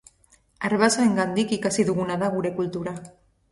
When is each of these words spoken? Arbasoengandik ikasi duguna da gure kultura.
Arbasoengandik 0.69 1.53
ikasi 1.59 1.87
duguna 1.91 2.19
da 2.25 2.33
gure 2.39 2.55
kultura. 2.59 2.99